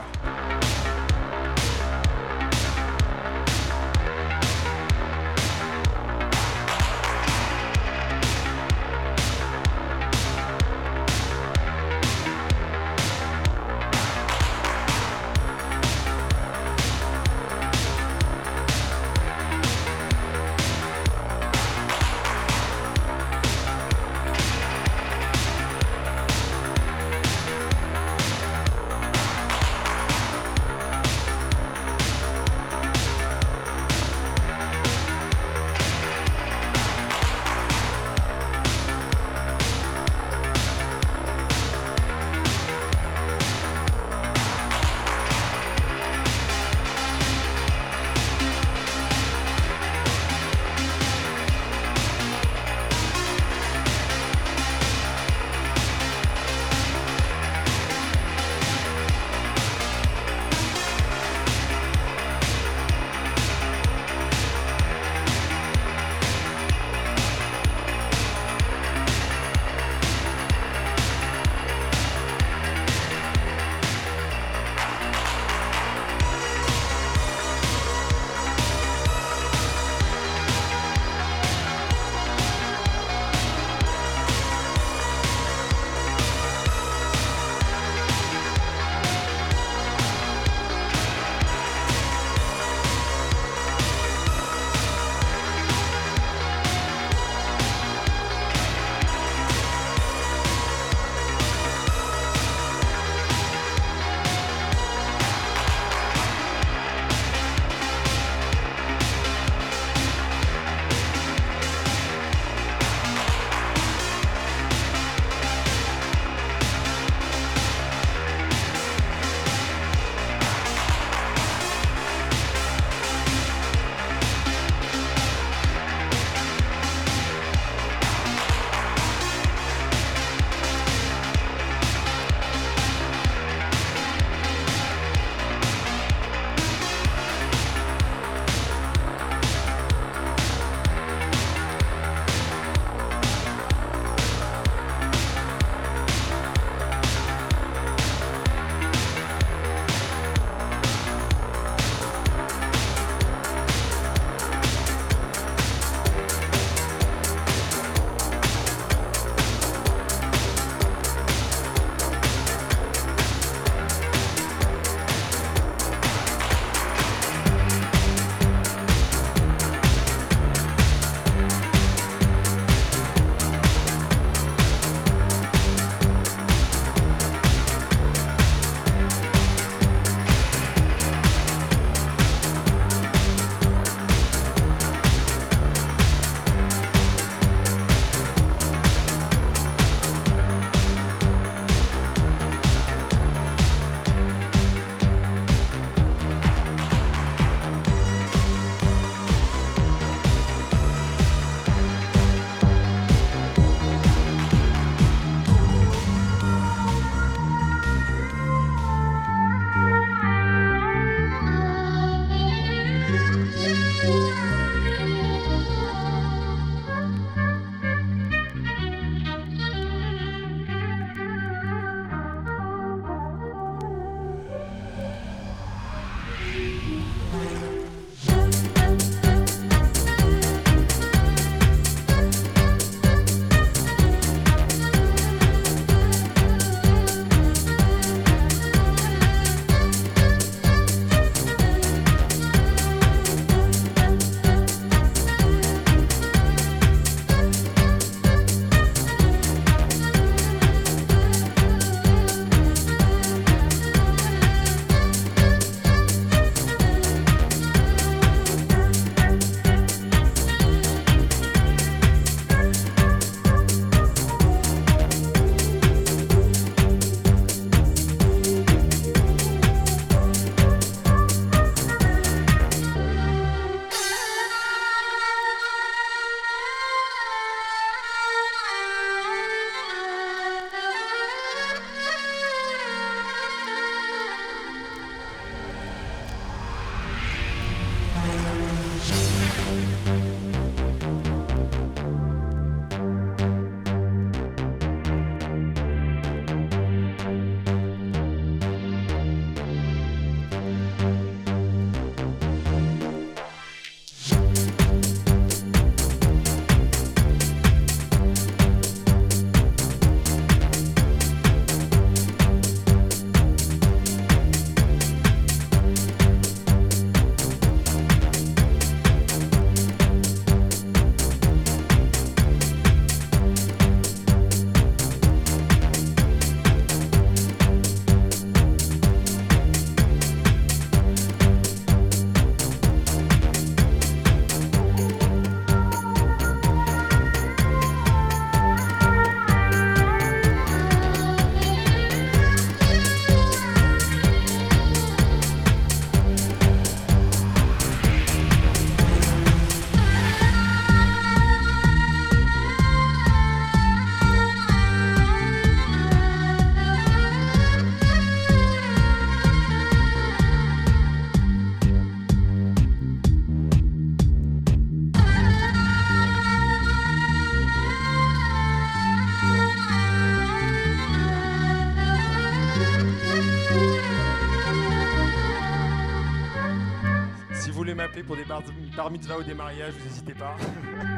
M'appeler 377.98 378.22
pour 378.22 378.36
des 378.36 378.44
bar, 378.44 378.62
bar 378.96 379.10
mitzvah 379.10 379.38
ou 379.38 379.42
des 379.42 379.54
mariages, 379.54 379.94
vous 379.98 380.04
n'hésitez 380.04 380.34
pas. 380.34 380.56